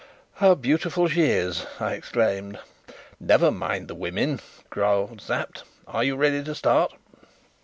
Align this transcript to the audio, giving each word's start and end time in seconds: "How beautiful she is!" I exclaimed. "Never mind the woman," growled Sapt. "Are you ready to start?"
"How 0.37 0.55
beautiful 0.55 1.07
she 1.09 1.25
is!" 1.25 1.67
I 1.79 1.93
exclaimed. 1.93 2.57
"Never 3.19 3.51
mind 3.51 3.87
the 3.87 3.93
woman," 3.93 4.39
growled 4.71 5.21
Sapt. 5.21 5.63
"Are 5.85 6.03
you 6.03 6.15
ready 6.15 6.43
to 6.43 6.55
start?" 6.55 6.93